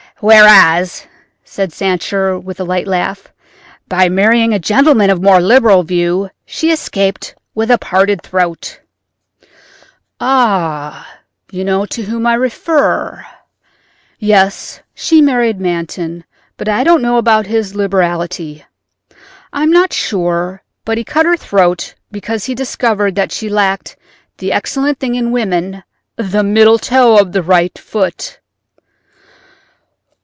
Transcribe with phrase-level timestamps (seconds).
[0.23, 1.07] "Whereas,"
[1.43, 3.33] said Sancher, with a light laugh,
[3.87, 8.81] "by marrying a gentleman of more liberal view she escaped with a parted throat."
[10.19, 11.07] "Ah,
[11.49, 13.25] you know to whom I refer.
[14.19, 16.23] Yes, she married Manton,
[16.55, 18.63] but I don't know about his liberality;
[19.51, 23.97] I'm not sure but he cut her throat because he discovered that she lacked
[24.37, 25.81] that excellent thing in woman,
[26.15, 28.37] the middle toe of the right foot."